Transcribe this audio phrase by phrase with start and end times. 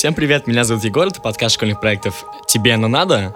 [0.00, 3.34] Всем привет, меня зовут Егор, это подкаст школьных проектов «Тебе оно надо?».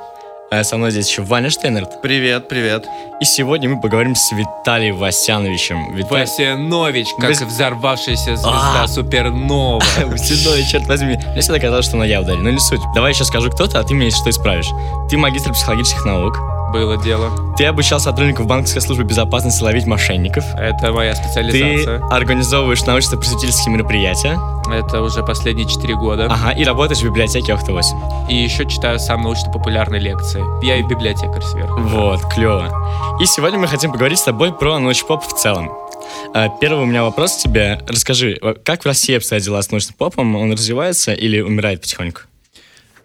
[0.50, 2.01] А Со мной здесь еще Ваня Штейнерт.
[2.01, 2.87] Привет, привет.
[3.21, 5.95] И сегодня мы поговорим с Виталием Васяновичем.
[5.95, 6.22] Виталий...
[6.22, 8.88] Васянович, как Вась- взорвавшаяся звезда А.
[8.88, 9.85] супернова.
[10.06, 11.19] Васянович, черт возьми.
[11.32, 12.81] Мне всегда казалось, что на я ударю, но не суть.
[12.94, 14.71] Давай еще скажу кто-то, а ты мне что исправишь.
[15.10, 16.38] Ты магистр психологических наук.
[16.75, 17.30] Было дело.
[17.56, 20.45] Ты обучал сотрудников банковской службы безопасности ловить мошенников.
[20.56, 22.05] Это моя Ты специализация.
[22.11, 24.41] организовываешь научно-просветительские мероприятия.
[24.69, 26.27] Это уже последние четыре года.
[26.29, 28.29] Ага, и работаешь в библиотеке Охта-8.
[28.29, 30.42] И еще читаю сам научно-популярные лекции.
[30.65, 31.79] Я и библиотекарь сверху.
[31.80, 33.16] Вот, клево.
[33.20, 35.70] И сегодня мы хотим поговорить с тобой про научпоп в целом.
[36.34, 37.80] А, Первый у меня вопрос к тебе.
[37.87, 40.34] Расскажи, как в России обстоят дела с научным попом?
[40.34, 42.23] Он развивается или умирает потихоньку?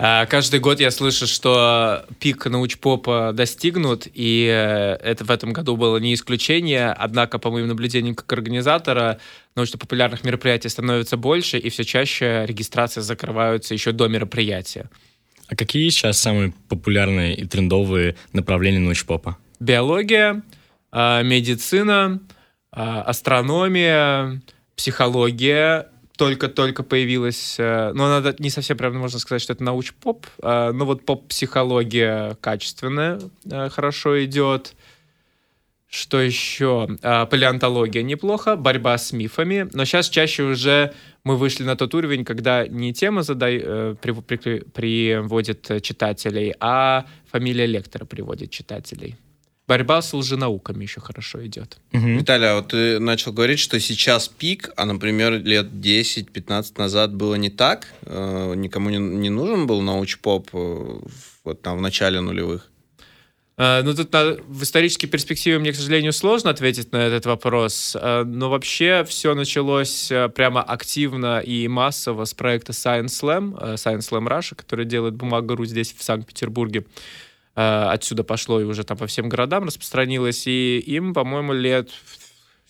[0.01, 5.75] А, Каждый год я слышу, что пик научпопа достигнут, и э, это в этом году
[5.75, 6.91] было не исключение.
[6.91, 9.19] Однако, по моим наблюдениям как организатора,
[9.55, 14.89] научно-популярных мероприятий становится больше, и все чаще регистрации закрываются еще до мероприятия.
[15.47, 19.37] А какие сейчас самые популярные и трендовые направления научпопа?
[19.59, 20.41] биология,
[20.91, 22.21] а, медицина,
[22.71, 24.41] а, астрономия,
[24.75, 25.87] психология
[26.19, 27.55] только-только появилась.
[27.57, 30.27] э, Но она не совсем, правда, можно сказать, что это науч-поп.
[30.43, 34.75] а, Но вот поп-психология качественная, э, хорошо идет.
[35.87, 36.87] Что еще?
[37.01, 39.69] А, Палеонтология неплохо, борьба с мифами.
[39.73, 44.11] Но сейчас чаще уже мы вышли на тот уровень, когда не тема задай, э, при-
[44.11, 49.15] при- приводит читателей, а фамилия лектора приводит читателей.
[49.69, 51.77] Борьба с лженауками еще хорошо идет.
[51.91, 52.17] Мгм.
[52.17, 57.35] Виталий, а вот ты начал говорить, что сейчас пик, а, например, лет 10-15 назад было
[57.35, 57.87] не так.
[58.01, 61.03] Э, никому не, не нужен был научпоп э, в-
[61.45, 62.71] вот там в начале нулевых.
[63.57, 67.95] Э, Ну, тут надо- в исторической перспективе мне, к сожалению, сложно ответить на этот вопрос,
[68.01, 73.73] э, но вообще все началось э, прямо активно и массово с проекта Science Slam, э,
[73.75, 76.85] Science Slam Russia, который делает бумага.ру здесь, в Санкт-Петербурге.
[77.59, 81.89] Э, Отсюда пошло и уже там по всем городам распространилось, и им, по-моему, лет,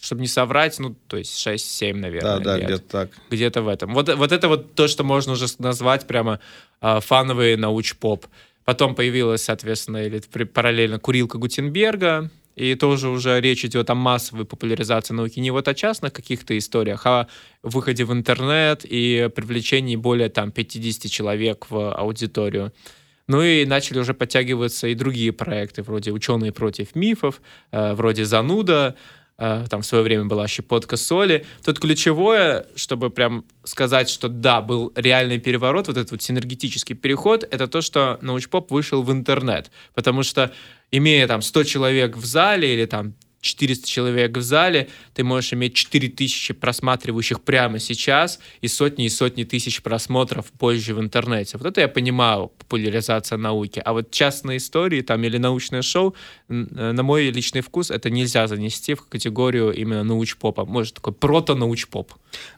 [0.01, 3.11] чтобы не соврать, ну, то есть 6-7, наверное, Да, да, где-то так.
[3.29, 3.93] где-то в этом.
[3.93, 6.39] Вот, вот это вот то, что можно уже назвать прямо
[6.81, 8.25] а, фановый науч-поп.
[8.65, 15.13] Потом появилась, соответственно, или параллельно курилка Гутенберга, и тоже уже речь идет о массовой популяризации
[15.13, 17.27] науки, не вот о частных каких-то историях, а
[17.61, 22.73] о выходе в интернет и привлечении более там 50 человек в аудиторию.
[23.29, 27.41] Ну и начали уже подтягиваться и другие проекты, вроде «Ученые против мифов»,
[27.71, 28.95] э, вроде «Зануда»,
[29.37, 31.45] э, там в свое время была щепотка соли.
[31.63, 37.43] Тут ключевое, чтобы прям сказать, что да, был реальный переворот, вот этот вот синергетический переход,
[37.43, 39.69] это то, что научпоп вышел в интернет.
[39.93, 40.51] Потому что,
[40.89, 45.73] имея там 100 человек в зале или там 400 человек в зале, ты можешь иметь
[45.73, 51.57] 4000 просматривающих прямо сейчас и сотни и сотни тысяч просмотров позже в интернете.
[51.57, 53.81] Вот это я понимаю, популяризация науки.
[53.83, 56.15] А вот частные истории там или научное шоу,
[56.49, 60.65] э, на мой личный вкус, это нельзя занести в категорию именно научпопа.
[60.65, 62.13] Может, такой прото-научпоп.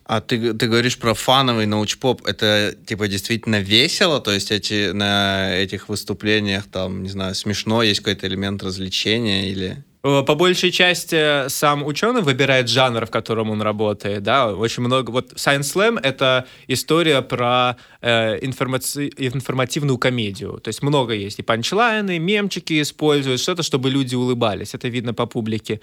[0.06, 2.26] А ты, ты говоришь про фановый научпоп.
[2.26, 4.20] Это типа действительно весело?
[4.20, 9.84] То есть эти, на этих выступлениях там, не знаю, смешно, есть какой-то элемент развлечения или...
[10.04, 15.12] Э, По большей части сам ученый выбирает жанр, в котором он работает, да, очень много,
[15.12, 21.44] вот Science Slam— это история про э, информаци- информативную комедию, то есть много есть, и
[21.44, 25.82] панчлайны, мемчики используют, что-то, чтобы люди улыбались, это видно по публике.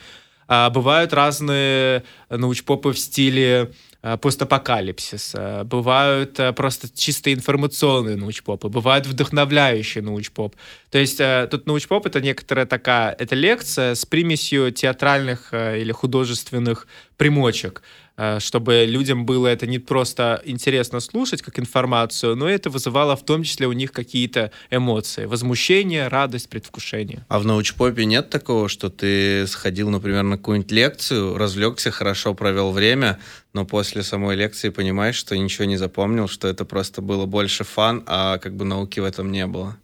[0.50, 8.68] А бывают разные научпопы в стиле э, постапокалипсис, э, бывают э, просто чисто информационные научпопы,
[8.68, 10.54] бывают вдохновляющие научпоп.
[10.90, 15.90] То есть э, тут научпоп— это некоторая такая, это лекция с примесью театральных э, или
[15.90, 16.86] художественных
[17.16, 18.07] примочек, э,
[18.38, 23.42] чтобы людям было это не просто интересно слушать как информацию, но это вызывало в том
[23.42, 27.24] числе у них какие-то эмоции, возмущение, радость, предвкушение.
[27.28, 32.72] А в научпопе нет такого, что ты сходил, например, на какую-нибудь лекцию, развлекся, хорошо провел
[32.72, 33.18] время,
[33.52, 38.02] но после самой лекции понимаешь, что ничего не запомнил, что это просто было больше фан,
[38.06, 39.76] а как бы науки в этом не было.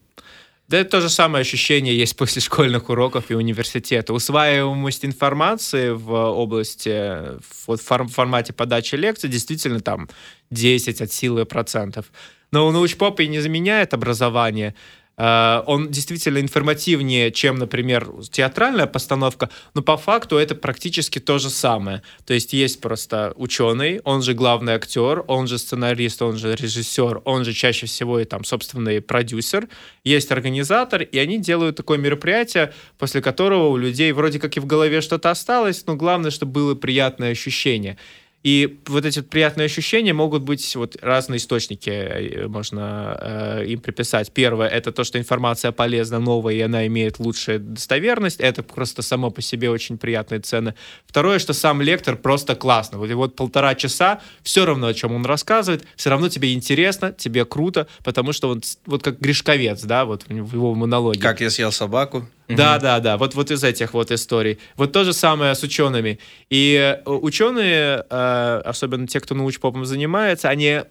[0.68, 4.12] Да это то же самое ощущение есть после школьных уроков и университета.
[4.12, 10.08] Усваиваемость информации в области, в фор- формате подачи лекций действительно там
[10.50, 12.06] 10 от силы процентов.
[12.50, 14.74] Но научпоп и не заменяет образование.
[15.16, 21.50] Э, Он действительно информативнее, чем, например, театральная постановка, но по факту это практически то же
[21.50, 22.02] самое.
[22.26, 27.22] То есть есть просто ученый, он же главный актер, он же сценарист, он же режиссер,
[27.24, 29.68] он же чаще всего и там собственный продюсер,
[30.02, 34.66] есть организатор, и они делают такое мероприятие, после которого у людей вроде как и в
[34.66, 37.98] голове что-то осталось, но главное, чтобы было приятное ощущение.
[38.44, 44.30] И вот эти приятные ощущения могут быть вот разные источники, э, можно э, им приписать.
[44.32, 48.40] Первое— это то, что информация полезна, новая, и она имеет лучшую достоверность.
[48.40, 50.74] Это просто само по себе очень приятные цены.
[51.06, 52.98] Второе, что сам лектор просто классно.
[52.98, 57.12] Вот, и вот полтора часа, все равно, о чем он рассказывает, все равно тебе интересно,
[57.12, 61.18] тебе круто, потому что он вот как Гришковец, да, вот в его монологе.
[61.18, 62.28] Как я съел собаку.
[62.48, 63.16] Да, да, да.
[63.16, 64.58] Вот, вот из этих вот историй.
[64.76, 66.18] Вот то же самое с учеными.
[66.50, 66.74] И
[67.04, 70.82] э, ученые, э, особенно те, кто научпопом занимается, они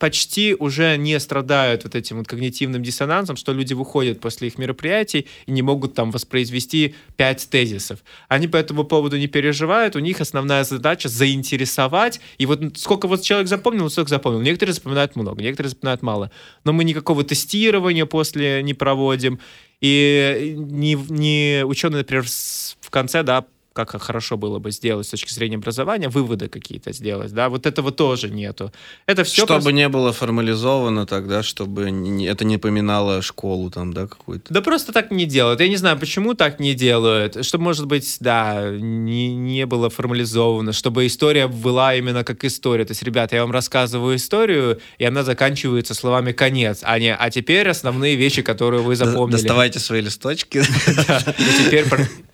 [0.00, 5.28] почти уже не страдают вот этим вот когнитивным диссонансом, что люди выходят после их мероприятий
[5.46, 8.00] и не могут там воспроизвести пять тезисов.
[8.26, 13.20] Они по этому поводу не переживают, у них основная задача заинтересовать, и вот сколько вот
[13.20, 14.40] человек запомнил, столько запомнил.
[14.40, 16.30] Некоторые запоминают много, некоторые запоминают мало.
[16.64, 19.38] Но мы никакого тестирования после не проводим,
[19.80, 25.32] и не, не ученые, например, в конце, да, как хорошо было бы сделать с точки
[25.32, 28.72] зрения образования, выводы какие-то сделать, да, вот этого тоже нету.
[29.06, 29.72] Это все Чтобы просто...
[29.72, 34.52] не было формализовано тогда, чтобы не, это не поминало школу там, да, какую-то.
[34.52, 35.60] Да просто так не делают.
[35.60, 37.44] Я не знаю, почему так не делают.
[37.44, 42.84] Чтобы, может быть, да, не, не было формализовано, чтобы история была именно как история.
[42.84, 47.30] То есть, ребята, я вам рассказываю историю, и она заканчивается словами «конец», а не «а
[47.30, 49.36] теперь основные вещи, которые вы запомнили».
[49.36, 50.58] Доставайте свои листочки.
[51.38, 51.84] И теперь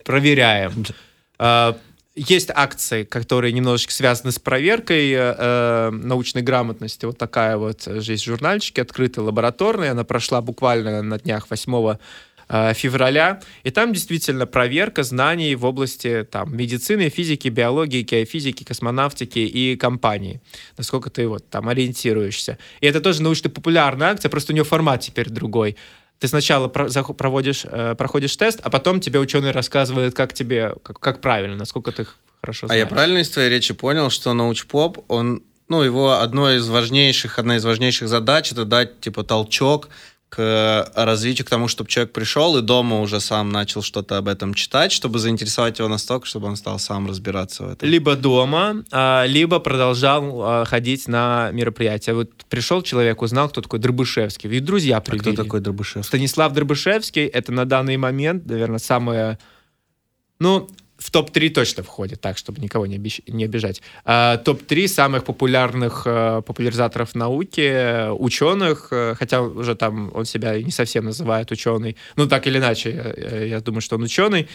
[0.05, 0.87] проверяем.
[1.39, 1.77] А,
[2.17, 7.05] есть акции, которые немножечко связаны с проверкой э, научной грамотности.
[7.05, 9.91] Вот такая вот есть журнальчики, открытая лабораторная.
[9.91, 11.97] Она прошла буквально на днях 8
[12.49, 13.43] э, февраля.
[13.65, 20.41] И там действительно проверка знаний в области там, медицины, физики, биологии, геофизики, космонавтики и компании.
[20.79, 22.57] Насколько ты вот там ориентируешься.
[22.81, 25.77] И это тоже научно-популярная акция, просто у нее формат теперь другой
[26.19, 31.21] ты сначала проводишь, э, проходишь тест, а потом тебе ученый рассказывает, как тебе, как, как
[31.21, 32.07] правильно, насколько ты
[32.41, 32.83] хорошо знаешь.
[32.83, 37.39] А я правильно из твоей речи понял, что научпоп, он, ну, его одно из важнейших,
[37.39, 39.89] одна из важнейших задач это дать, типа, толчок
[40.29, 44.55] к развитию, к тому, чтобы человек пришел и дома уже сам начал что-то об этом
[44.55, 47.89] читать, чтобы заинтересовать его настолько, чтобы он стал сам разбираться в этом.
[47.89, 52.13] Либо дома, а, либо продолжал а, ходить на мероприятия.
[52.13, 55.31] Вот пришел человек, узнал, кто такой Дробышевский, и друзья привели.
[55.31, 56.09] А кто такой Дробышевский?
[56.09, 59.39] Станислав Дробышевский— это на данный момент, наверное, самое...
[60.39, 60.69] Ну,
[60.99, 63.21] в топ-3 точно входит, так, чтобы никого не, обещ...
[63.27, 63.83] не обижать.
[64.05, 70.71] А, топ-3 самых популярных а, популяризаторов науки, ученых, а, хотя уже там он себя не
[70.71, 74.49] совсем называет ученый, ну, так или иначе, я, я думаю, что он ученый,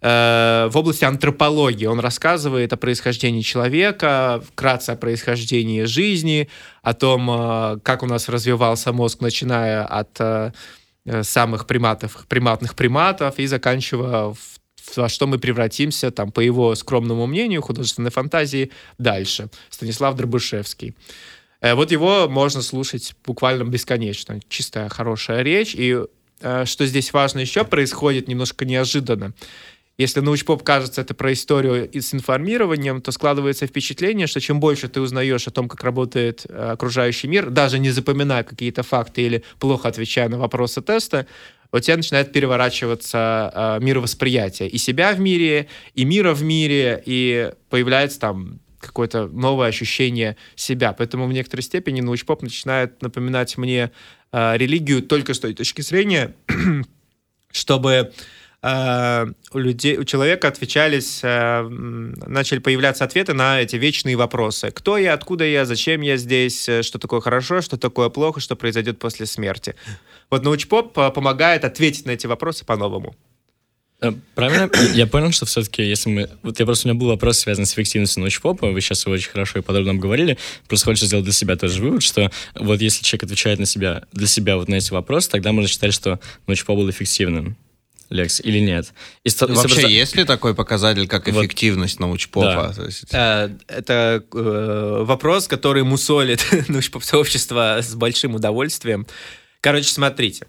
[0.00, 1.86] а, в области антропологии.
[1.86, 6.48] Он рассказывает о происхождении человека, вкратце о происхождении жизни,
[6.82, 10.52] о том, а, как у нас развивался мозг, начиная от а,
[11.22, 14.57] самых приматов, приматных приматов и заканчивая в
[14.96, 19.48] во что мы превратимся, там, по его скромному мнению, художественной фантазии, дальше.
[19.70, 20.94] Станислав Дробышевский.
[21.60, 24.40] Э, вот его можно слушать буквально бесконечно.
[24.48, 25.74] Чистая, хорошая речь.
[25.74, 25.98] И
[26.40, 29.34] э, что здесь важно еще, происходит немножко неожиданно.
[29.98, 34.88] Если научпоп кажется это про историю и с информированием, то складывается впечатление, что чем больше
[34.88, 39.44] ты узнаешь о том, как работает э, окружающий мир, даже не запоминая какие-то факты или
[39.58, 41.26] плохо отвечая на вопросы теста,
[41.72, 47.52] у тебя начинает переворачиваться э, мировосприятие и себя в мире, и мира в мире, и
[47.68, 50.92] появляется там какое-то новое ощущение себя.
[50.92, 53.90] Поэтому в некоторой степени научпоп начинает напоминать мне
[54.32, 56.34] э, религию только с той точки зрения,
[57.52, 58.12] чтобы
[58.60, 64.72] у людей, у человека отвечались, э, начали появляться ответы на эти вечные вопросы.
[64.72, 68.56] Кто я, откуда я, зачем я здесь, э, что такое хорошо, что такое плохо, что
[68.56, 69.76] произойдет после смерти.
[70.28, 73.14] Вот научпоп помогает ответить на эти вопросы по-новому.
[74.00, 74.70] Э, правильно?
[74.94, 76.30] Я понял, что все-таки, если мы...
[76.42, 79.30] Вот я просто, у меня был вопрос, связанный с эффективностью научпопа, вы сейчас его очень
[79.30, 80.36] хорошо и подробно обговорили,
[80.68, 84.26] просто хочется сделать для себя тоже вывод, что вот если человек отвечает на себя, для
[84.26, 87.56] себя вот на эти вопросы, тогда можно считать, что научпоп был эффективным.
[88.10, 88.92] Лекс, или нет?
[89.24, 89.86] И Вообще, собственно...
[89.86, 92.06] есть ли такой показатель, как эффективность вот.
[92.06, 92.74] научпопа?
[92.74, 92.84] Да.
[92.84, 93.04] Есть...
[93.12, 99.06] Э, это э, вопрос, который мусолит научпоп-сообщество с большим удовольствием.
[99.60, 100.46] Короче, смотрите.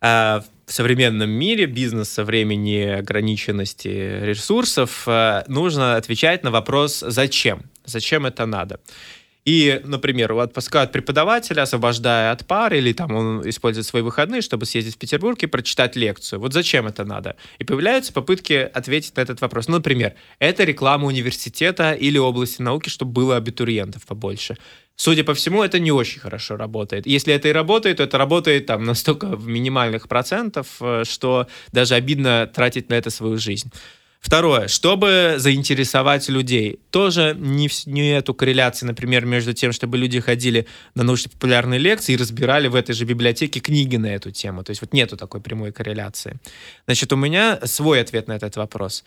[0.00, 3.88] Э, в современном мире бизнеса, времени, ограниченности
[4.22, 7.64] ресурсов э, нужно отвечать на вопрос «зачем?».
[7.84, 8.80] Зачем это надо?
[9.44, 14.94] И, например, отпускают преподавателя, освобождая от пар, или там он использует свои выходные, чтобы съездить
[14.94, 16.40] в Петербург и прочитать лекцию.
[16.40, 17.36] Вот зачем это надо?
[17.58, 19.68] И появляются попытки ответить на этот вопрос.
[19.68, 24.56] Ну, например, это реклама университета или области науки, чтобы было абитуриентов побольше.
[24.96, 27.06] Судя по всему, это не очень хорошо работает.
[27.06, 31.96] Если это и работает, то это работает там настолько в минимальных процентов, э, что даже
[31.96, 33.70] обидно тратить на это свою жизнь.
[34.24, 40.66] Второе, чтобы заинтересовать людей, тоже не, не эту корреляции, например, между тем, чтобы люди ходили
[40.94, 44.64] на научно-популярные лекции и разбирали в этой же библиотеке книги на эту тему.
[44.64, 46.38] То есть вот нету такой прямой корреляции.
[46.86, 49.04] Значит, у меня свой ответ на этот вопрос.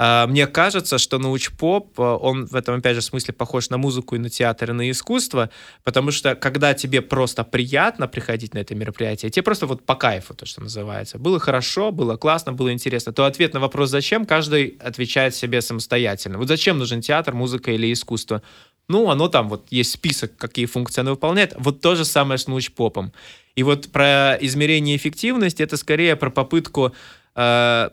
[0.00, 4.14] А, мне кажется, что научпоп, а, он в этом, опять же, смысле похож на музыку
[4.14, 5.50] и на театр, и на искусство,
[5.82, 10.34] потому что когда тебе просто приятно приходить на это мероприятие, тебе просто вот по кайфу,
[10.34, 14.78] то, что называется, было хорошо, было классно, было интересно, то ответ на вопрос «зачем?» каждый
[14.78, 16.38] отвечает себе самостоятельно.
[16.38, 18.40] Вот зачем нужен театр, музыка или искусство?
[18.86, 21.54] Ну, оно там, вот есть список, какие функции оно выполняет.
[21.58, 23.12] Вот то же самое с научпопом.
[23.56, 26.94] И вот про измерение эффективности, это скорее про попытку
[27.34, 27.90] э,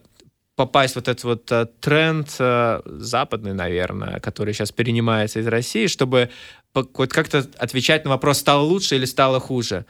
[0.55, 6.29] попасть вот этот вот uh, тренд uh, западный, наверное, который сейчас перенимается из России, чтобы
[6.73, 9.85] как-то отвечать на вопрос, стало лучше или стало хуже.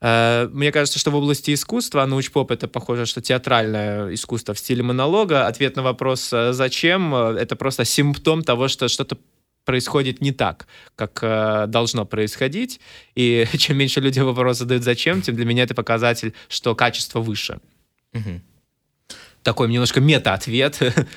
[0.00, 4.58] Uh, мне кажется, что в области искусства, а научпоп это похоже, что театральное искусство в
[4.58, 9.18] стиле монолога, ответ на вопрос «зачем?»— это просто симптом того, что что-то
[9.68, 12.80] происходит не так, как э, должно происходить.
[13.14, 17.60] И чем меньше люди вопрос задают «зачем?», тем для меня это показатель, что качество выше.
[18.14, 18.42] Мгм.
[19.48, 20.78] Такой немножко мета-ответ.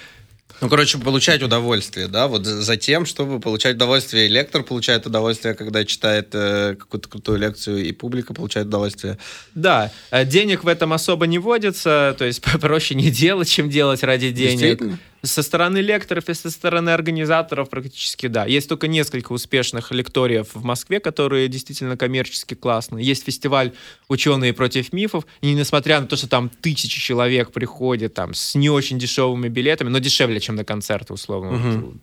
[0.62, 4.28] Ну, короче, получать удовольствие, да, вот за тем, чтобы получать удовольствие.
[4.28, 9.18] И лектор получает удовольствие, когда читает э, какую-то крутую лекцию, и публика получает удовольствие.
[9.56, 14.04] Да, э, денег в этом особо не водится, то есть проще не делать, чем делать
[14.04, 14.84] ради денег.
[15.24, 18.46] Со стороны лекторов и со стороны организаторов практически да.
[18.46, 23.06] Есть только несколько успешных лекториев в Москве, которые действительно коммерчески классные.
[23.06, 23.74] Есть фестиваль
[24.08, 28.70] «Ученые против мифов», и несмотря на то, что там тысячи человек приходят там с не
[28.70, 31.52] очень дешевыми билетами, но дешевле, чем на концерты, условно,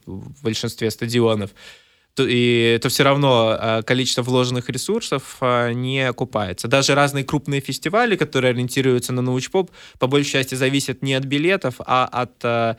[0.07, 1.51] вот, в большинстве стадионов,
[2.19, 6.67] то, и то все равно э, количество вложенных ресурсов э, не окупается.
[6.67, 9.71] Даже разные крупные фестивали, которые ориентируются на научпоп,
[10.01, 12.75] по большей части зависят не от билетов, а от э,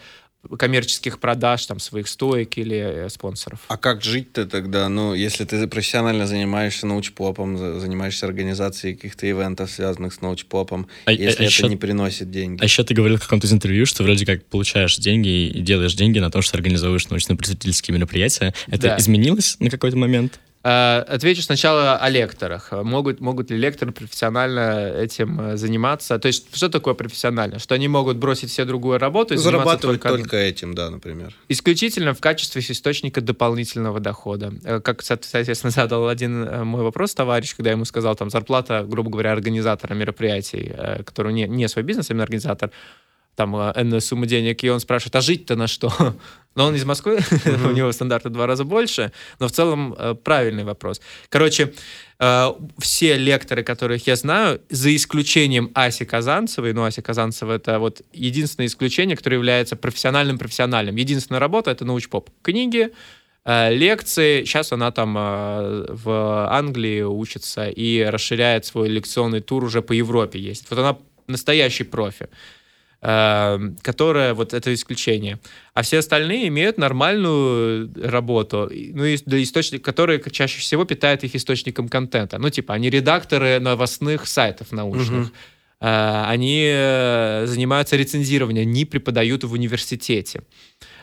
[0.57, 3.59] коммерческих продаж там своих стоек или э, спонсоров.
[3.67, 4.87] А как жить-то тогда?
[4.89, 11.11] Ну, если ты профессионально занимаешься научпопом, за- занимаешься организацией каких-то ивентов, связанных с научпопом, А-
[11.11, 12.61] если а это еще- не приносит деньги.
[12.61, 15.93] А еще ты говорил в каком-то из интервью, что вроде как получаешь деньги и делаешь
[15.95, 18.53] деньги на том, что организуешь научно-просветительские мероприятия.
[18.67, 18.97] Это Да.
[18.97, 20.39] изменилось на какой-то момент?
[20.63, 22.71] Э, Отвечу сначала о лекторах.
[22.71, 26.19] Могут, могут ли лекторы профессионально этим э, заниматься?
[26.19, 27.59] То есть, что такое профессионально?
[27.59, 31.33] Что они могут бросить все другую работу и заниматься Зарабатывать только, только, этим, да, например.
[31.47, 34.53] исключительно в качестве источника дополнительного дохода.
[34.65, 39.09] Э, Как, соответственно, задал один мой вопрос товарищ, когда я ему сказал, там, зарплата, грубо
[39.09, 40.73] говоря, организатора мероприятий,
[41.05, 42.71] который не, не свой бизнес, а именно организатор,
[43.35, 45.91] там, э, энную сумму денег, и он спрашивает, а жить-то на что?
[46.55, 47.19] Но он из Москвы,
[47.65, 50.99] у него стандарты два раза больше, но в целом э, правильный вопрос.
[51.29, 51.73] Короче,
[52.19, 52.47] э,
[52.79, 58.67] все лекторы, которых я знаю, за исключением Аси Казанцевой, ну, Ася Казанцева— это вот единственное
[58.67, 60.97] исключение, которое является профессиональным-профессиональным.
[60.97, 62.29] Единственная работа— это научпоп.
[62.41, 62.89] Книги,
[63.45, 64.43] э, лекции.
[64.43, 70.69] Сейчас она там в Англии учится и расширяет свой лекционный тур уже по Европе есть.
[70.69, 72.27] Вот она настоящий профи
[73.01, 75.39] которая вот это исключение.
[75.73, 81.33] А все остальные имеют нормальную работу, ну, и для источник, которые чаще всего питают их
[81.35, 82.37] источником контента.
[82.37, 85.31] Ну, типа, они редакторы новостных сайтов научных.
[85.81, 90.41] Э, Они э, занимаются рецензированием, они преподают в университете.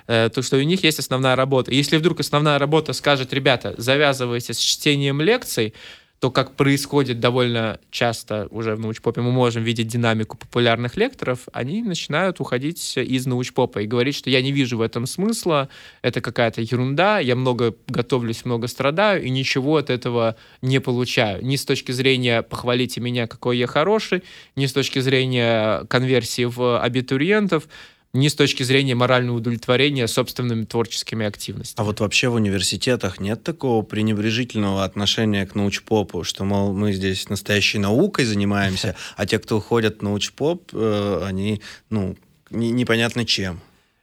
[0.06, 1.72] Э, То, что у них есть основная работа.
[1.72, 5.72] Если вдруг основная работа скажет, ребята, завязывайте с чтением лекций,
[6.18, 11.82] то, как происходит довольно часто уже в научпопе, мы можем видеть динамику популярных лекторов, они
[11.82, 15.68] начинают уходить из научпопа и говорить, что я не вижу в этом смысла,
[16.00, 21.44] это какая-то ерунда, я много готовлюсь, много страдаю, и ничего от этого не получаю.
[21.44, 24.22] Ни с точки зрения «похвалите меня, какой я хороший»,
[24.56, 27.68] ни с точки зрения конверсии в абитуриентов,
[28.16, 31.80] ни с точки зрения морального удовлетворения собственными творческими активностями.
[31.80, 37.28] А вот вообще в университетах нет такого пренебрежительного отношения к научпопу, что, мол, мы здесь
[37.28, 42.16] настоящей наукой занимаемся, а те, кто уходят в научпоп, э, они, ну,
[42.50, 43.60] не- непонятно чем.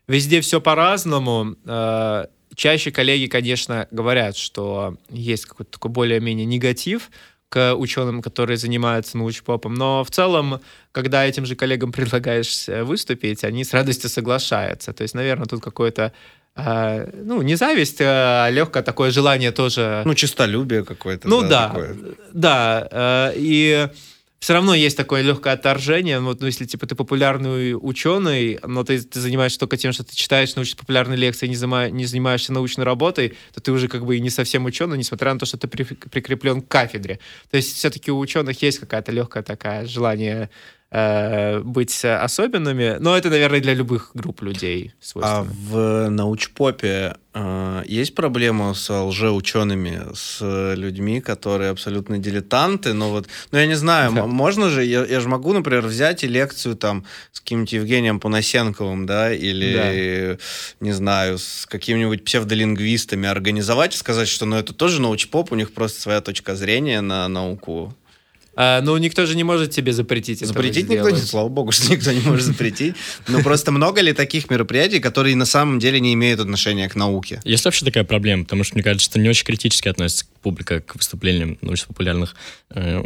[0.07, 1.55] Везде все по-разному.
[1.65, 7.09] Э, Чаще коллеги, конечно, говорят, что есть какой-то такой более-менее негатив
[7.53, 9.75] к ученым, которые занимаются научпопом.
[9.75, 10.59] Но в целом,
[10.91, 14.91] когда этим же коллегам предлагаешь э, выступить, они с радостью соглашаются.
[14.91, 16.11] То есть, наверное, тут какое-то
[16.55, 21.27] э, ну, не зависть, а легкое такое желание тоже Ну, честолюбие какое-то.
[21.27, 21.95] ну да, такое.
[22.33, 22.87] да.
[22.91, 23.87] э, и
[24.43, 26.19] все равно есть такое легкое отторжение.
[26.19, 30.13] Вот, ну, если типа ты популярный ученый, но ты, ты занимаешься только тем, что ты
[30.13, 34.19] читаешь научно-популярные лекции, не, занима- не занимаешься научной работой, то ты уже как бы и
[34.19, 37.19] не совсем ученый, несмотря на то, что ты при- прикреплен к кафедре.
[37.51, 40.49] То есть все-таки у ученых есть какая-то легкое такое желание
[40.93, 42.97] э, быть особенными.
[42.99, 45.47] Но это, наверное, для любых групп людей А свойственно.
[45.69, 53.57] в научпопе э, есть проблема с лжеучеными, с людьми, которые абсолютно дилетанты, но вот, ну
[53.59, 54.27] я не знаю, Да.
[54.27, 59.05] можно же, я, я же могу, например, взять и лекцию там с каким-нибудь Евгением Поносенковым,
[59.07, 60.37] да, или,
[60.79, 65.73] не знаю, с какими-нибудь псевдолингвистами организовать и сказать, что, ну это тоже научпоп, у них
[65.73, 67.95] просто своя точка зрения на науку.
[68.55, 71.91] А, ну, никто же не может тебе запретить этого Запретить никто не, слава богу, что
[71.91, 72.95] никто не может запретить.
[73.27, 77.41] Но просто много ли таких мероприятий, которые на самом деле не имеют отношения к науке?
[77.43, 80.95] Есть вообще такая проблема, потому что, мне кажется, что не очень критически относится публика к
[80.95, 82.35] выступлениям научно-популярных.
[82.75, 83.01] э,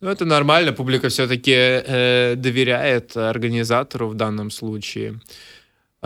[0.00, 1.54] Ну, это нормально, публика все-таки
[2.36, 5.20] доверяет организатору в данном случае.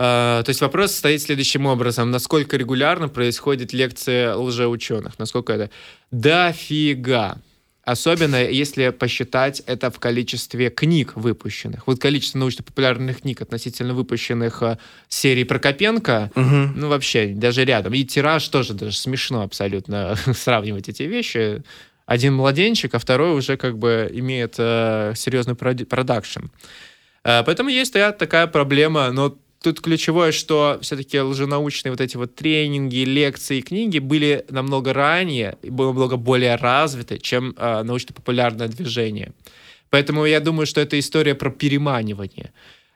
[0.01, 2.09] А, то есть вопрос стоит следующим образом.
[2.09, 5.19] Насколько регулярно происходит лекция лжеученых?
[5.19, 5.69] Насколько это?
[6.11, 7.37] Дофига.
[7.89, 11.87] Особенно если посчитать это в количестве книг выпущенных.
[11.87, 14.77] Вот количество научно-популярных книг относительно выпущенных э,
[15.07, 17.95] серий Прокопенко, ну, вообще, даже рядом.
[17.95, 21.63] И тираж тоже даже смешно абсолютно сравнивать эти вещи.
[22.05, 26.45] Один младенчик, а второй уже как бы имеет э, серьезный продакшн.
[27.23, 32.35] Э, поэтому есть та- такая проблема, но тут ключевое, что все-таки лженаучные вот эти вот
[32.35, 39.33] тренинги, лекции, книги были намного ранее, и было намного более развиты, чем э, научно-популярное движение.
[39.89, 42.51] Поэтому я думаю, что это история про переманивание.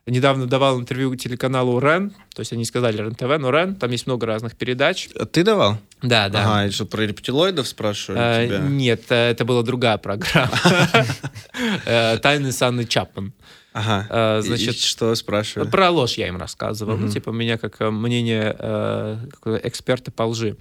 [0.05, 4.25] Недавно давал интервью телеканалу РЕН, то есть они сказали РЕН-ТВ, но РЕН, там есть много
[4.25, 5.07] разных передач.
[5.17, 5.77] А Ты давал?
[6.01, 8.59] Да, Ага, это что, про рептилоидов спрашивали Э, тебя?
[8.59, 10.51] Нет, э, это была другая программа.
[11.85, 13.31] Э, Тайны с Анной Чапман.
[13.71, 14.07] Ага.
[14.09, 15.69] Э, И- Значит, и что спрашивали?
[15.69, 16.97] про ложь я им рассказывал.
[16.97, 17.11] Ну, Мгм.
[17.13, 19.17] типа, меня как э, мнение э,
[19.63, 20.57] эксперта по лжи.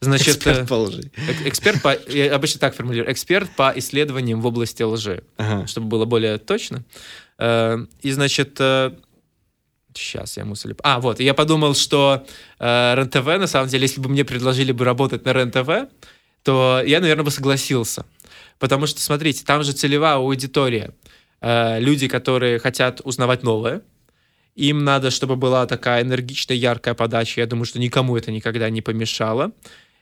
[0.00, 1.00] Значит, Эксперт э, по лжи.
[1.16, 1.96] эк- эксперт по...
[2.08, 3.10] Я обычно так формулирую.
[3.12, 5.24] Эксперт по исследованиям в области лжи.
[5.36, 5.66] Ага.
[5.66, 6.84] чтобы было более точно.
[7.38, 8.60] Э, И, значит,
[9.94, 10.74] сейчас я мысль...
[10.82, 12.26] А, вот, я подумал, что
[12.58, 15.90] э, РЕН-ТВ, на самом деле, если бы мне предложили бы работать на РЕН-ТВ,
[16.42, 18.04] то я, наверное, бы согласился.
[18.58, 20.94] Потому что, смотрите, там же целевая аудитория.
[21.40, 23.82] Э, Люди, которые хотят узнавать новое,
[24.54, 27.40] им надо, чтобы была такая энергичная, яркая подача.
[27.40, 29.52] Я думаю, что никому это никогда не помешало.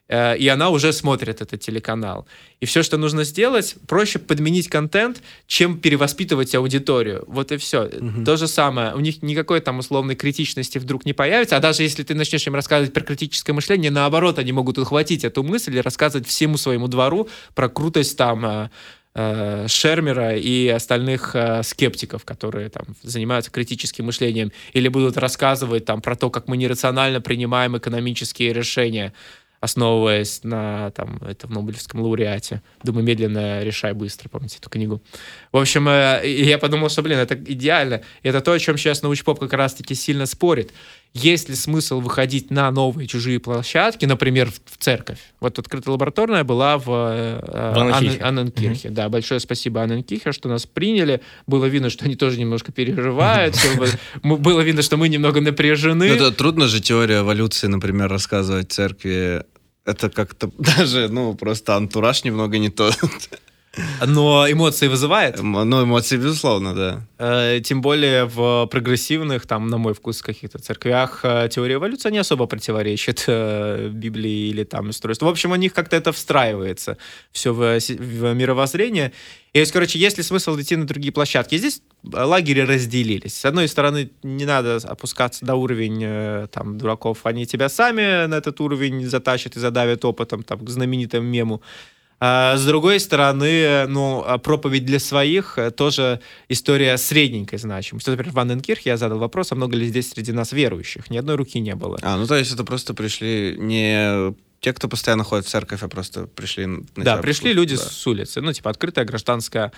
[0.09, 2.27] Э, И она уже смотрит этот телеканал.
[2.61, 7.25] И все, что нужно сделать, проще подменить контент, чем перевоспитывать аудиторию.
[7.27, 7.89] Вот и все.
[8.01, 8.25] Мгм.
[8.25, 8.95] То же самое.
[8.95, 11.57] У них никакой там условной критичности вдруг не появится.
[11.57, 15.43] А даже если ты начнешь им рассказывать про критическое мышление, наоборот, они могут ухватить эту
[15.43, 18.71] мысль и рассказывать всему своему двору про крутость там э,
[19.15, 26.01] э, Шермера и остальных э, скептиков, которые там занимаются критическим мышлением, или будут рассказывать там
[26.01, 29.13] про то, как мы нерационально принимаем экономические решения,
[29.63, 32.63] основываясь на там этом Нобелевском лауреате.
[32.83, 35.01] Думаю, медленно, решай быстро, помните эту книгу.
[35.53, 38.03] В общем, э, я подумал, что, блин, это идеально.
[38.25, 40.73] Это то, о чем сейчас научпоп как раз-таки сильно спорит.
[41.15, 45.19] Есть ли смысл выходить на новые чужие площадки, например, в, в церковь?
[45.41, 47.41] Вот открытая лабораторная была в, э,
[47.75, 48.19] В Анненкирхе.
[48.19, 48.89] Аннен- Анненкирхе.
[48.91, 51.21] Да, большое спасибо Анненкирхе, что нас приняли.
[51.47, 53.55] Было видно, что они тоже немножко переживают.
[54.23, 56.09] было- видно, что мы немного напряжены.
[56.09, 59.45] Ну, это трудно же теорию эволюции, например, рассказывать церкви.
[59.85, 62.97] Это как-то даже, ну, просто антураж немного не тот.
[64.07, 65.43] Но эмоции вызывает.
[65.43, 67.07] Ну, эмоции, безусловно, да.
[67.19, 72.19] Э, Тем более в прогрессивных, там, на мой вкус, каких-то церквях э, теория эволюции не
[72.19, 75.27] особо противоречит э, Библии или там устройству.
[75.27, 76.99] В общем, у них как-то это встраивается
[77.31, 79.13] все в, в мировоззрение.
[79.55, 81.57] И, есть, короче, есть ли смысл идти на другие площадки?
[81.57, 83.35] Здесь лагеря разделились.
[83.35, 87.25] С одной стороны, не надо опускаться до уровня там, дураков.
[87.25, 91.63] Они тебя сами на этот уровень затащат и задавят опытом, там, к знаменитому мему.
[92.25, 98.11] А с другой стороны, ну, а проповедь для своих э, тоже история средненькой значимости.
[98.11, 101.11] Например, в Анненкирхе я задал вопрос, а много ли здесь среди нас верующих?
[101.11, 101.99] Ни одной руки не было.
[102.01, 105.89] А, ну, то есть это просто пришли не те, кто постоянно ходит в церковь, а
[105.89, 107.83] просто пришли на да, пришли послушать, люди да.
[107.83, 108.41] с улицы.
[108.41, 109.73] Ну, типа, открытая гражданская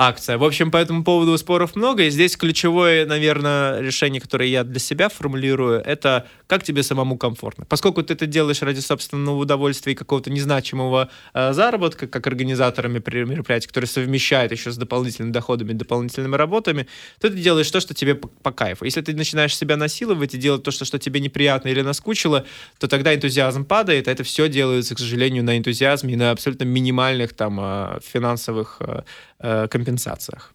[0.00, 0.38] акция.
[0.38, 2.04] В общем, по этому поводу споров много.
[2.04, 7.66] И здесь ключевое, наверное, решение, которое я для себя формулирую, это как тебе самому комфортно.
[7.68, 13.24] Поскольку ты это делаешь ради собственного удовольствия и какого-то незначимого э, заработка, как организаторами при-
[13.24, 16.86] мероприятий, которые совмещают еще с дополнительными доходами, дополнительными работами,
[17.20, 18.86] то ты делаешь то, что тебе по, по кайфу.
[18.86, 22.46] Если ты начинаешь себя насиловать и делать то, что, что тебе неприятно или наскучило,
[22.78, 26.64] то тогда энтузиазм падает, а это все делается, к сожалению, на энтузиазме и на абсолютно
[26.64, 29.02] минимальных там э, финансовых э,
[29.40, 30.52] э, компенсациях.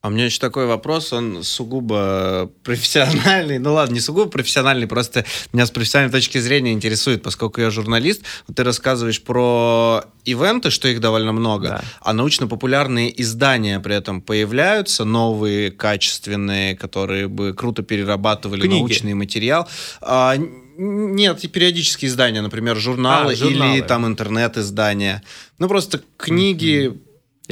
[0.00, 3.58] А у меня еще такой вопрос, он сугубо профессиональный.
[3.60, 8.22] Ну ладно, не сугубо профессиональный, просто меня с профессиональной точки зрения интересует, поскольку я журналист.
[8.48, 11.84] Вот ты рассказываешь про ивенты, что их довольно много, Да.
[12.00, 18.78] а научно-популярные издания при этом появляются, новые, качественные, которые бы круто перерабатывали Книги.
[18.80, 19.68] научный материал.
[20.00, 20.34] А,
[20.76, 23.76] нет, и периодические издания, например, журналы, А, журналы.
[23.76, 25.22] или там интернет-издания.
[25.60, 26.92] Ну просто книги...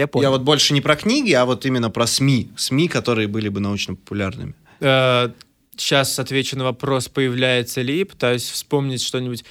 [0.00, 0.24] Я понял.
[0.24, 2.50] Я вот больше не про книги, а вот именно про СМИ.
[2.56, 4.54] СМИ, которые были бы научно-популярными.
[5.76, 9.44] сейчас отвечу на вопрос, появляется ли, пытаюсь вспомнить что-нибудь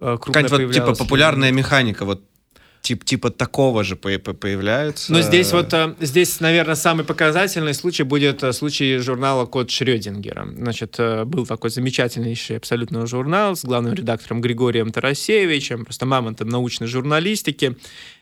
[0.00, 2.22] э, крупное вот, типа популярная механика, вот
[2.82, 5.12] тип, типа такого же по- по- появляется.
[5.12, 10.46] Ну, здесь вот, э, здесь, наверное, самый показательный случай будет э, случай журнала «Код Шрёдингера».
[10.56, 16.86] Значит, э, был такой замечательнейший абсолютно журнал с главным редактором Григорием Тарасевичем, просто мамонтом научной
[16.86, 17.76] журналистики.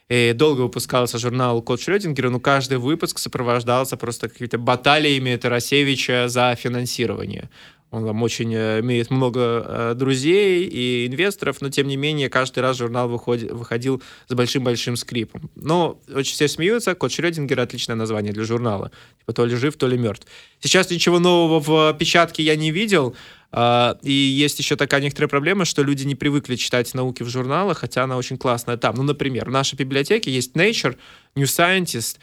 [0.08, 7.48] Долго выпускался журнал «Код Шрёдингера», но каждый выпуск сопровождался просто какими-то баталиями Тарасевича за финансирование.
[7.94, 12.58] Он там очень э, имеет много э, друзей и инвесторов, но тем не менее каждый
[12.58, 15.48] раз журнал выходи- выходил с большим-большим скрипом.
[15.54, 16.96] Но очень все смеются.
[16.96, 18.90] Код Шрёдингера отличное название для журнала.
[19.20, 20.26] Типа то ли жив, то ли мертв.
[20.58, 23.14] Сейчас ничего нового в печатке я не видел.
[23.56, 27.78] А, И есть еще такая некоторая проблема, что люди не привыкли читать науки в журналах,
[27.78, 28.96] хотя она очень классная там.
[28.96, 30.96] Ну, например, в нашей библиотеке есть Nature,
[31.36, 32.16] New Scientist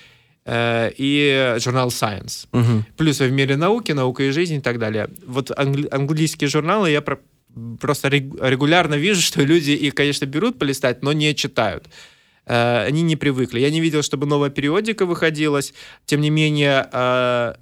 [0.45, 2.47] э, и журнал Science.
[2.51, 2.85] Мгм.
[2.97, 5.07] Плюс в мире науки, наука и жизнь и так далее.
[5.25, 7.19] Вот англи- английские журналы я про-
[7.79, 11.85] просто рег- регулярно вижу, что люди их, конечно, берут полистать, но не читают.
[12.45, 13.59] Э, Они не привыкли.
[13.61, 15.73] Я не видел, чтобы новая периодика выходилась.
[16.05, 17.53] Тем не менее, э,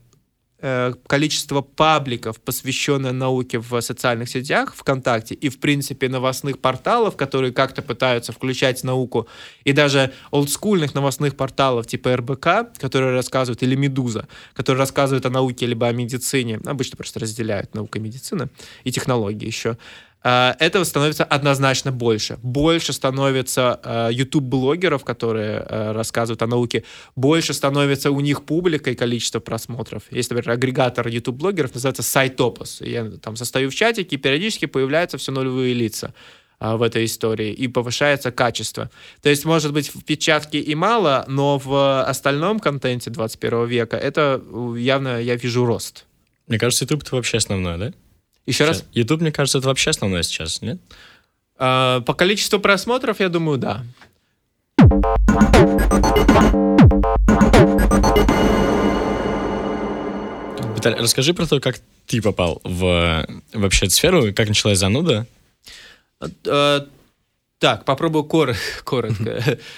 [1.07, 7.81] количество пабликов, посвященное науке в социальных сетях, ВКонтакте, и, в принципе, новостных порталов, которые как-то
[7.81, 9.27] пытаются включать науку,
[9.63, 15.65] и даже олдскульных новостных порталов типа РБК, которые рассказывают, или Медуза, которые рассказывают о науке
[15.65, 18.49] либо о медицине, обычно просто разделяют наука и медицина,
[18.83, 19.77] и технологии еще,
[20.21, 22.37] этого становится однозначно больше.
[22.43, 26.83] Больше становится а, YouTube-блогеров, которые а, рассказывают о науке.
[27.15, 30.03] Больше становится у них публика и количество просмотров.
[30.11, 32.81] Есть, например, агрегатор YouTube-блогеров, называется Сайтопос.
[32.81, 36.13] Я там состою в чатике, и периодически появляются все нулевые лица
[36.59, 38.91] а, в этой истории, и повышается качество.
[39.21, 44.43] То есть, может быть, в печатке и мало, но в остальном контенте 21 века это
[44.77, 46.05] явно я вижу рост.
[46.47, 47.93] Мне кажется, YouTube это вообще основное, да?
[48.45, 48.83] Еще раз.
[48.93, 50.79] YouTube, мне кажется, это вообще основное сейчас, нет?
[51.57, 53.83] а, по количеству просмотров, я думаю, да.
[60.75, 65.27] Виталий, расскажи про то, как ты попал в вообще эту сферу, и как началась зануда.
[66.45, 66.81] Э,
[67.59, 69.59] Так, попробую кор- коротко.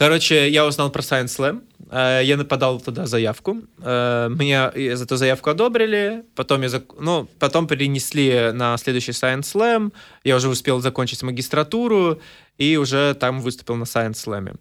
[0.00, 1.60] Короче, я узнал про Science Slam.
[1.90, 3.58] э, Я подал туда заявку.
[3.82, 6.24] э, Меня за эту заявку одобрили.
[6.34, 9.92] Потом, я, зак- ну, потом перенесли на следующий Science Slam.
[10.24, 12.18] Я уже успел закончить магистратуру
[12.56, 14.56] и уже там выступил на Science Slam.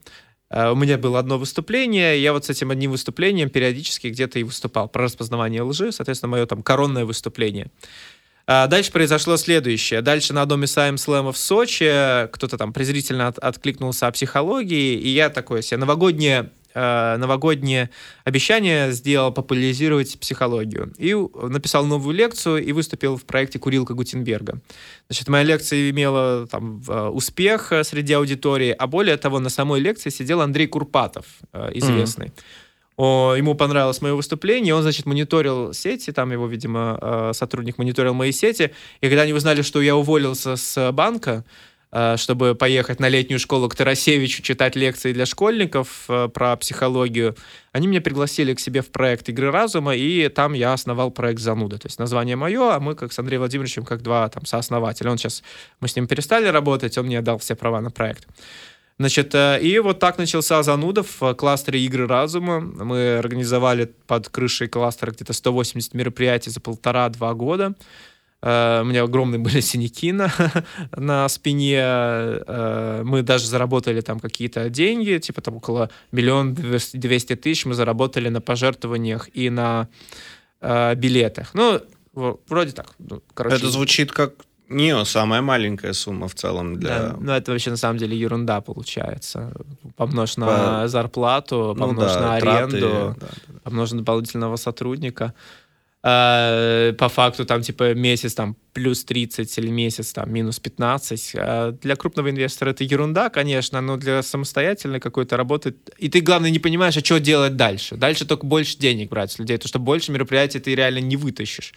[0.50, 4.44] Э, У меня было одно выступление, я вот с этим одним выступлением периодически где-то и
[4.44, 7.68] выступал про распознавание лжи, соответственно, мое там коронное выступление.
[8.52, 10.02] А Дальше произошло следующее.
[10.02, 15.10] Дальше на доме Сайм Слэма в Сочи кто-то там презрительно от- откликнулся о психологии, и
[15.10, 17.92] я такое себе новогоднее, э, новогоднее
[18.24, 20.92] обещание сделал популяризировать психологию.
[20.98, 21.14] И
[21.48, 24.60] написал новую лекцию и выступил в проекте «Курилка Гутенберга».
[25.10, 29.80] Значит, моя лекция имела там э, успех э, среди аудитории, а более того, на самой
[29.80, 32.32] лекции сидел Андрей Курпатов, э, известный.
[33.00, 38.14] О, ему понравилось мое выступление, он, значит, мониторил сети, там его, видимо, э, сотрудник мониторил
[38.14, 41.46] мои сети, и когда они узнали, что я уволился с банка,
[41.94, 47.38] э, чтобы поехать на летнюю школу к Тарасевичу читать лекции для школьников э, про психологию,
[47.72, 51.78] они меня пригласили к себе в проект «Игры разума», и там я основал проект «Зануда».
[51.78, 55.10] То есть название мое, а мы как с Андреем Владимировичем как два там сооснователя.
[55.10, 55.42] Он сейчас,
[55.80, 58.28] мы с ним перестали работать, он мне дал все права на проект.
[59.00, 62.60] Значит, э, и вот так начался зануда в кластере игры разума.
[62.60, 67.76] Мы организовали под крышей кластера где-то 180 мероприятий за полтора-два года.
[68.42, 70.30] Э, У меня огромные были синяки на,
[70.98, 71.80] на спине.
[71.80, 78.28] Э, Мы даже заработали там какие-то деньги, типа там около миллион двести тысяч мы заработали
[78.28, 79.88] на пожертвованиях и на
[80.60, 81.52] э, билетах.
[81.54, 81.82] Ну,
[82.14, 82.96] вроде так.
[83.00, 84.34] Ну, короче, Это звучит как
[84.70, 87.00] не самая маленькая сумма в целом для...
[87.00, 89.52] да, ну, это вообще на самом деле ерунда получается.
[89.98, 93.60] Помножь на По- зарплату, ну помножь да, на траты, аренду, да, да.
[93.64, 95.34] помножь на дополнительного сотрудника.
[96.04, 101.32] э, по факту там типа месяц там плюс 30 или месяц там минус 15.
[101.34, 105.76] Э, для крупного инвестора это ерунда, конечно, но для самостоятельной какой-то работы...
[105.98, 107.96] И ты, главное, не понимаешь, а что делать дальше.
[107.96, 111.74] Дальше только больше денег брать с людей, потому что больше мероприятий ты реально не вытащишь.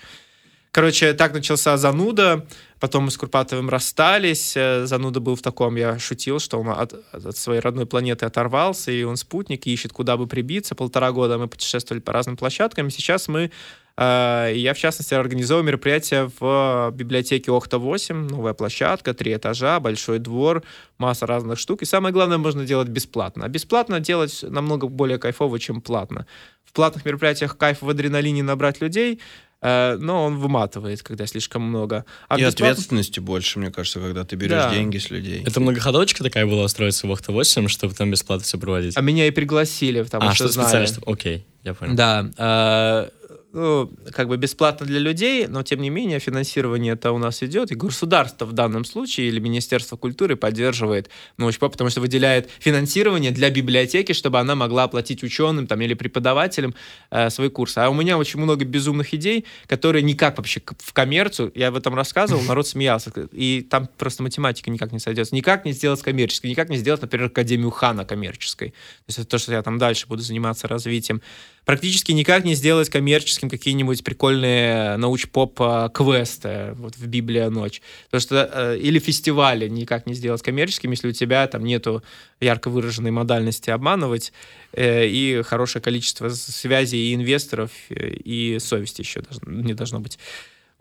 [0.72, 2.46] Короче, так начался зануда.
[2.80, 4.56] Потом мы с Курпатовым расстались.
[4.56, 8.90] Э, зануда был в таком, я шутил, что он от, от своей родной планеты оторвался,
[8.90, 10.74] и он спутник, и ищет, куда бы прибиться.
[10.74, 12.88] Полтора года мы путешествовали по разным площадкам.
[12.88, 13.50] Сейчас мы
[13.98, 20.62] э, я, в частности, организовал мероприятие в библиотеке Охта-8, новая площадка, три этажа, большой двор,
[20.96, 21.82] масса разных штук.
[21.82, 23.44] И самое главное, можно делать бесплатно.
[23.44, 26.26] А бесплатно делать намного более кайфово, чем платно.
[26.64, 29.20] В платных мероприятиях кайф в адреналине набрать людей—
[29.62, 32.04] но он выматывает, когда слишком много.
[32.28, 32.66] А и бесплатно...
[32.70, 34.74] ответственности больше, мне кажется, когда ты берешь да.
[34.74, 35.42] деньги с людей.
[35.46, 38.96] Это многоходовочка такая была устроиться в Охта 8, чтобы там бесплатно все проводить?
[38.96, 40.88] А меня и пригласили, потому а, что, что знали.
[41.06, 41.94] Окей, я понял.
[41.94, 42.30] Да.
[42.36, 43.08] Э,
[43.52, 47.70] ну, как бы бесплатно для людей, но тем не менее финансирование это у нас идет,
[47.70, 53.50] и государство в данном случае или Министерство культуры поддерживает научпоп, потому что выделяет финансирование для
[53.50, 56.74] библиотеки, чтобы она могла оплатить ученым там, или преподавателям
[57.10, 57.78] э, свои курсы.
[57.78, 61.94] А у меня очень много безумных идей, которые никак вообще в коммерцию, я об этом
[61.94, 65.34] рассказывал, народ смеялся, и там просто математика никак не сойдется.
[65.34, 68.70] Никак не сделать коммерческой, никак не сделать, например, Академию Хана коммерческой.
[68.70, 71.20] То есть это то, что я там дальше буду заниматься развитием
[71.64, 77.82] практически никак не сделать коммерческим какие-нибудь прикольные науч-поп-квесты вот в Библия ночь.
[78.06, 82.02] Потому что, э, или фестивали никак не сделать коммерческим, если у тебя там нету
[82.40, 84.32] ярко выраженной модальности обманывать
[84.72, 90.18] э, и хорошее количество связей и инвесторов, э, и совести еще не должно быть.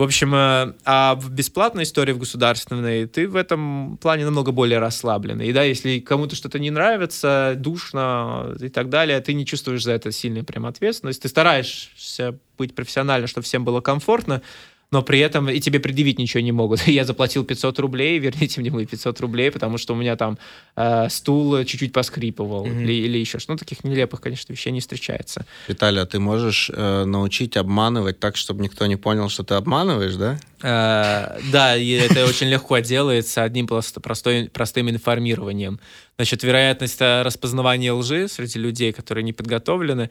[0.01, 4.79] В общем, э, а в бесплатной истории, в государственной, ты в этом плане намного более
[4.79, 5.45] расслабленный.
[5.45, 9.91] И да, если кому-то что-то не нравится, душно и так далее, ты не чувствуешь за
[9.91, 11.21] это сильной прям ответственность.
[11.21, 14.41] Ты стараешься быть профессионально, чтобы всем было комфортно,
[14.91, 16.81] но при этом и тебе предъявить ничего не могут.
[16.87, 20.37] Я заплатил 500 рублей, верните мне мои 500 рублей, потому что у меня там
[20.75, 22.83] э, стул чуть-чуть поскрипывал mm-hmm.
[22.83, 23.53] или, или еще что.
[23.53, 25.45] Ну, таких нелепых, конечно, вещей не встречается.
[25.67, 30.15] Виталий, а ты можешь э, научить обманывать так, чтобы никто не понял, что ты обманываешь,
[30.15, 30.39] да?
[30.61, 35.79] Э, да, и это очень легко делается одним просто простой, простым информированием.
[36.17, 40.09] Значит, вероятность распознавания лжи среди людей, которые не подготовлены,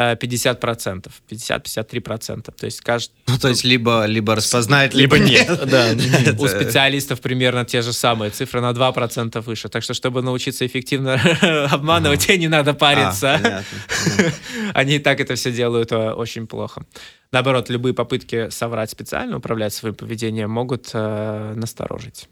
[0.00, 2.54] 50%, 50-53%.
[2.56, 3.12] То есть каждый...
[3.26, 5.46] Ну, то есть либо, либо распознает, либо нет.
[5.66, 5.90] Да.
[6.38, 9.68] У специалистов примерно те же самые цифры на 2% выше.
[9.68, 11.20] Так что, чтобы научиться эффективно
[11.70, 13.34] обманывать, тебе не надо париться.
[13.34, 13.62] А,
[14.74, 16.84] Они и так это все делают э, очень плохо.
[17.32, 22.28] Наоборот, любые попытки соврать специально, управлять своим поведением могут э, насторожить.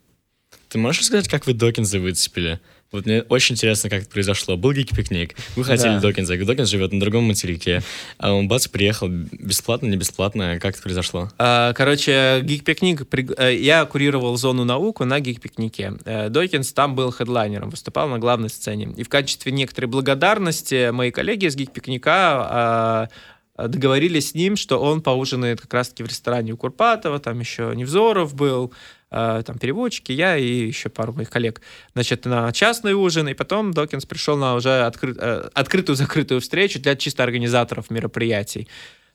[0.69, 2.61] Ты можешь сказать, как вы Докинза выцепили?
[2.91, 4.57] Вот мне очень интересно, как это произошло.
[4.57, 6.01] Был гик-пикник, вы хотели да.
[6.01, 7.83] Докинза, Докинз живет на другом материке,
[8.17, 11.31] а он бац, приехал бесплатно, не бесплатно, как это произошло?
[11.37, 15.99] А, короче, гик-пикник, э, я курировал зону науку на гик-пикнике.
[16.07, 18.89] Э, Докинс там был хедлайнером, выступал на главной сцене.
[18.97, 23.09] И в качестве некоторой благодарности мои коллеги из гик-пикника а,
[23.59, 28.35] договорились с ним, что он поужинает как раз-таки в ресторане у Курпатова, там еще Невзоров
[28.35, 28.73] был,
[29.11, 31.63] Э, там переводчики, я и еще пару моих коллег,
[31.95, 35.15] значит, на частный ужин, и потом Докинс пришел на уже откры...
[35.19, 38.69] Э, открытую-закрытую встречу для чисто организаторов мероприятий.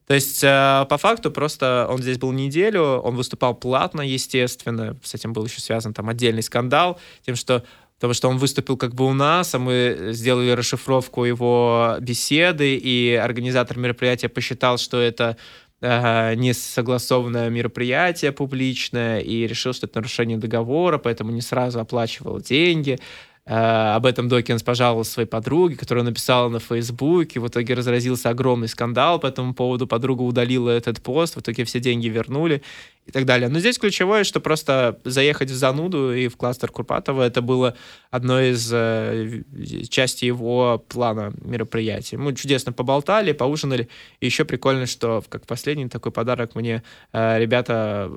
[0.07, 5.13] То есть, э, по факту, просто он здесь был неделю, он выступал платно, естественно, с
[5.13, 7.63] этим был еще связан там отдельный скандал, тем, что
[8.03, 13.13] потому что он выступил как бы у нас, а мы сделали расшифровку его беседы, и
[13.13, 15.37] организатор мероприятия посчитал, что это
[15.83, 22.99] несогласованное мероприятие публичное и решил, что это нарушение договора, поэтому не сразу оплачивал деньги.
[23.45, 27.39] Э, об этом Докинс пожаловал своей подруге, которая написала на Фейсбуке.
[27.39, 29.85] В итоге разразился огромный скандал по этому поводу.
[29.85, 32.61] Подруга удалила этот пост, в итоге все деньги вернули
[33.05, 33.49] и так далее.
[33.49, 37.75] Но здесь ключевое, что просто заехать в зануду и в кластер Курпатова, это было
[38.11, 39.43] одной из э,
[39.89, 42.15] частей его плана мероприятий.
[42.15, 43.89] Мы чудесно поболтали, поужинали.
[44.21, 48.09] И еще прикольно, что как последний такой подарок мне э, ребята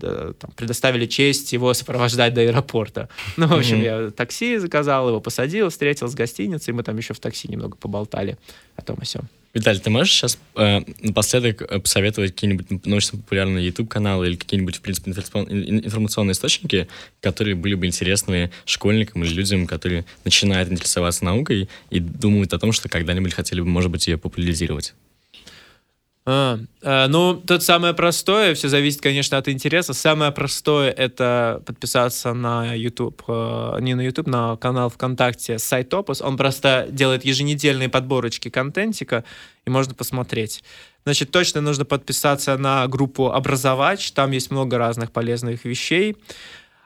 [0.00, 3.08] э, там, предоставили честь его сопровождать до аэропорта.
[3.36, 4.04] Ну, в общем, mm-hmm.
[4.06, 8.36] я такси заказал, его посадил, встретил с гостиницей, мы там еще в такси немного поболтали
[8.76, 9.28] о том и всем.
[9.52, 15.10] Виталий, ты можешь сейчас э, напоследок э, посоветовать какие-нибудь научно-популярные YouTube-каналы или какие-нибудь, в принципе,
[15.10, 16.86] информационные источники,
[17.20, 22.70] которые были бы интересны школьникам или людям, которые начинают интересоваться наукой и думают о том,
[22.70, 24.94] что когда-нибудь хотели бы, может быть, ее популяризировать?
[26.26, 29.94] А, а, ну, тут самое простое, все зависит, конечно, от интереса.
[29.94, 36.20] Самое простое— это подписаться на YouTube, э, не на YouTube, на канал ВКонтакте Сайтопус.
[36.20, 39.24] Он просто делает еженедельные подборочки контентика,
[39.64, 40.62] и можно посмотреть.
[41.04, 46.16] Значит, точно нужно подписаться на группу «Образовач», там есть много разных полезных вещей.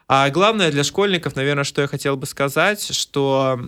[0.07, 3.59] А главное для школьников, наверное, что я хотел бы сказать, что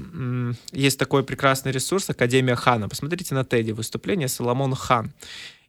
[0.72, 2.88] есть такой прекрасный ресурс Академия Хана.
[2.88, 5.12] Посмотрите на Теди выступление Соломон Хан.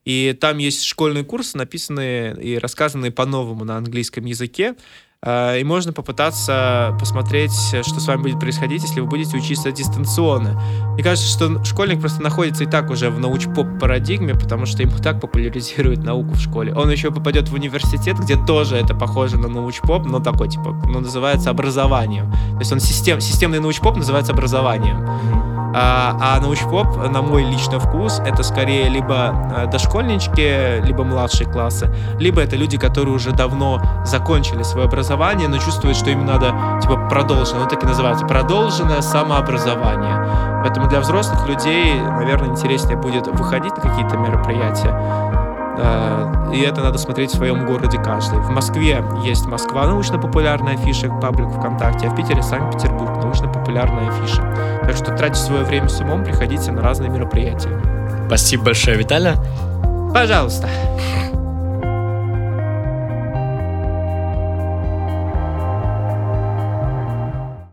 [0.08, 4.74] И там есть школьные курсы, написанные и рассказанные по-новому на английском языке.
[5.24, 10.60] Э, и можно попытаться посмотреть, что с вами будет происходить, если вы будете учиться дистанционно.
[10.94, 14.96] Мне кажется, что школьник просто находится и так уже в науч-поп парадигме, потому что ему
[14.98, 16.72] так популяризируют науку в школе.
[16.74, 21.00] Он еще попадет в университет, где тоже это похоже на науч-поп, но такой, типа, ну,
[21.00, 22.30] называется образованием.
[22.30, 25.04] То есть он систем, системный науч-поп называется образованием.
[25.74, 31.94] А, а научпоп, на мой личный вкус, это скорее либо э, дошкольнички, либо младшие классы,
[32.18, 37.08] либо это люди, которые уже давно закончили свое образование, но чувствуют, что им надо типа
[37.08, 37.54] продолжить.
[37.54, 40.16] Оно так и называется продолженное самообразование.
[40.62, 44.94] Поэтому для взрослых людей, наверное, интереснее будет выходить на какие-то мероприятия.
[45.78, 48.40] Э, и это надо смотреть в своем городе каждый.
[48.40, 54.42] В Москве есть Москва научно-популярная афиша, паблик ВКонтакте, а в Питере Санкт-Петербург научно-популярная афиша.
[54.82, 57.70] Так что тратьте свое время с умом, приходите на разные мероприятия.
[58.26, 59.36] Спасибо большое, Виталя.
[60.12, 60.68] Пожалуйста.